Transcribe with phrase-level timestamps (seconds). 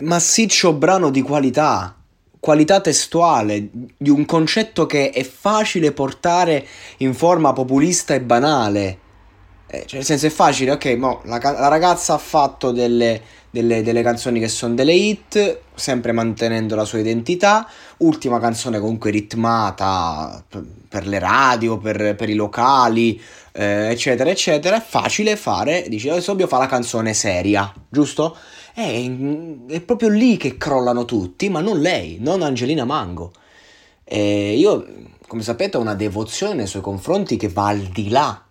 [0.00, 1.96] Massiccio brano di qualità,
[2.38, 6.64] qualità testuale, di un concetto che è facile portare
[6.98, 8.98] in forma populista e banale.
[9.70, 13.82] Eh, cioè, nel senso è facile, ok, mo, la, la ragazza ha fatto delle, delle,
[13.82, 17.68] delle canzoni che sono delle hit, sempre mantenendo la sua identità.
[17.98, 23.20] Ultima canzone comunque ritmata per, per le radio, per, per i locali,
[23.52, 24.76] eh, eccetera, eccetera.
[24.76, 28.36] È facile fare, dice, adesso dobbiamo fare la canzone seria, giusto?
[28.72, 29.10] È,
[29.68, 33.32] è, proprio lì che crollano tutti, ma non lei, non Angelina Mango.
[34.02, 34.86] E io,
[35.26, 38.42] come sapete, ho una devozione nei suoi confronti che va al di là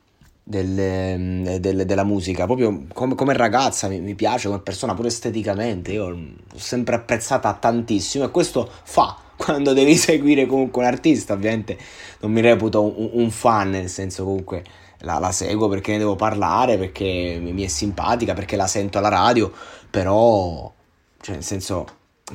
[0.50, 5.92] del, del, della musica, proprio come, come ragazza mi, mi, piace, come persona, pure esteticamente,
[5.92, 6.20] io l'ho
[6.56, 11.78] sempre apprezzata tantissimo e questo fa quando devi seguire comunque un artista, ovviamente
[12.22, 14.64] non mi reputo un, un fan, nel senso comunque
[15.00, 19.00] la, la, seguo perché ne devo parlare, perché mi, mi è simpatica, perché la sento
[19.00, 19.52] alla radio,
[19.92, 20.72] però,
[21.20, 21.86] cioè nel senso,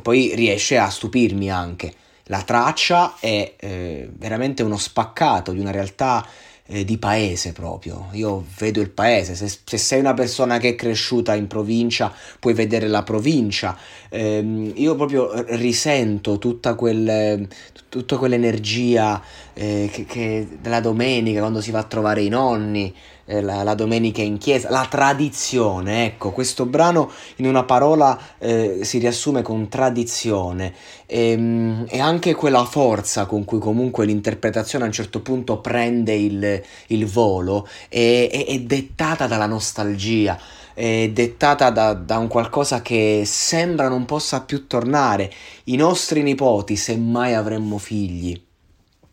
[0.03, 1.95] poi riesce a stupirmi anche.
[2.27, 6.25] La traccia è eh, veramente uno spaccato di una realtà
[6.67, 8.09] eh, di paese proprio.
[8.13, 12.55] Io vedo il paese, se, se, sei una persona che è cresciuta in provincia puoi
[12.55, 13.77] vedere la provincia.
[14.09, 17.47] Eh, io proprio risento tutta, quel,
[17.89, 19.23] tutta quell'energia
[19.55, 22.95] eh, che, che della domenica quando si va a trovare i nonni.
[23.33, 28.81] Eh, la, la, domenica in chiesa, la tradizione, ecco, questo brano in una parola eh,
[28.83, 30.75] si riassume con tradizione.
[31.07, 36.13] E, ehm, e, anche quella forza con cui comunque l'interpretazione a un certo punto prende
[36.13, 40.39] il, il volo è, è, è, dettata dalla nostalgia,
[40.75, 45.33] è dettata da, da un qualcosa che sembra non possa più tornare,
[45.65, 48.39] i nostri nipoti, se mai avremmo figli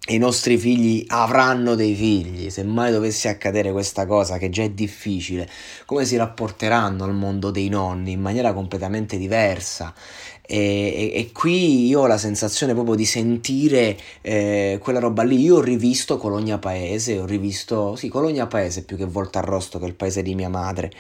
[0.08, 4.70] i nostri figli avranno dei figli, se mai dovesse accadere questa cosa, che già è
[4.70, 5.48] difficile,
[5.86, 9.94] come si rapporteranno al mondo dei nonni in maniera completamente diversa.
[10.42, 15.40] E, e, e qui io ho la sensazione proprio di sentire eh, quella roba lì.
[15.42, 19.86] Io ho rivisto Cologna Paese, ho rivisto, sì, Cologna Paese più che Volta Arrosto, che
[19.86, 20.92] è il paese di mia madre.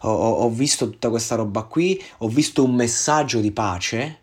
[0.00, 4.18] Ho, ho, ho visto tutta questa roba qui, ho visto un messaggio di pace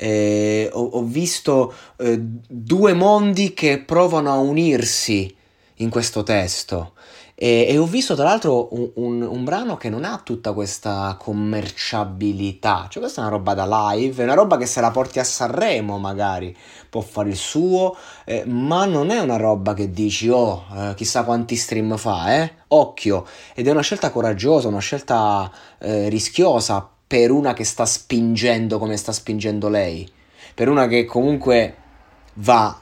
[0.00, 5.34] eh, ho, ho, visto eh, due mondi che provano a unirsi
[5.76, 6.92] in questo testo.
[7.34, 11.16] E, e ho visto tra l'altro un, un, un, brano che non ha tutta questa
[11.18, 15.20] commerciabilità, cioè questa è una roba da live, è una roba che se la porti
[15.20, 16.56] a Sanremo magari
[16.90, 21.22] può fare il suo, eh, ma non è una roba che dici oh eh, chissà
[21.22, 22.52] quanti stream fa, eh?
[22.68, 28.78] Occhio, ed è una scelta coraggiosa, una scelta eh, rischiosa per una che sta spingendo
[28.78, 30.06] come sta spingendo lei,
[30.54, 31.74] per una che comunque
[32.34, 32.78] va,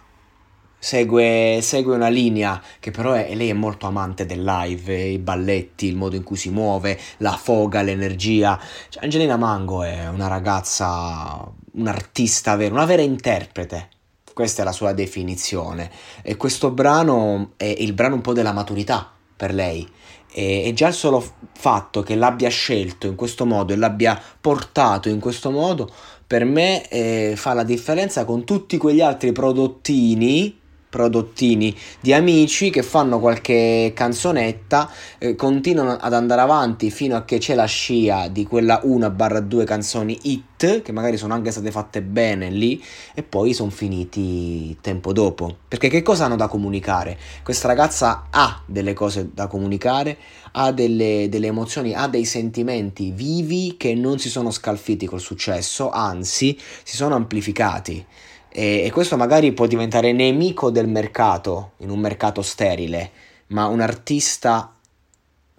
[0.77, 5.87] segue, segue una linea che però è, lei è molto amante del live, i balletti,
[5.87, 8.61] il modo in cui si muove, la foga, l'energia.
[8.89, 13.91] Cioè, Angelina Mango è una ragazza, un'artista vera, una vera interprete.
[14.35, 15.89] Questa è la sua definizione.
[16.23, 19.89] E questo brano è il brano un po' della maturità per lei
[20.37, 21.25] e, e, già il solo
[21.55, 25.91] fatto che l'abbia scelto in questo modo e l'abbia portato in questo modo
[26.27, 30.65] per me eh, fa la differenza con tutti quegli altri prodottini
[30.97, 37.37] prodottini di amici che fanno qualche canzonetta, eh, continuano ad andare avanti fino a che
[37.37, 42.49] c'è la scia di quella 1-2 canzoni hit, che magari sono anche state fatte bene
[42.49, 42.83] lì,
[43.13, 45.59] e poi sono finiti tempo dopo.
[45.69, 47.19] Perché che cosa hanno da comunicare?
[47.43, 50.17] Questa ragazza ha delle cose da comunicare,
[50.53, 55.91] ha delle, delle emozioni, ha dei sentimenti vivi che non si sono scalfiti col successo,
[55.91, 58.07] anzi si sono amplificati
[58.49, 63.11] e, e questo magari può diventare nemico del mercato, in un mercato sterile,
[63.49, 64.75] ma un'artista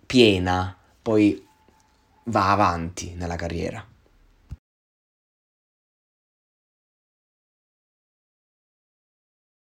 [0.05, 1.45] piena poi
[2.25, 3.85] va avanti nella carriera.